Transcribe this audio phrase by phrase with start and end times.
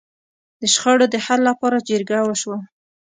[0.61, 2.57] د شخړو د حل لپاره جرګه وشوه.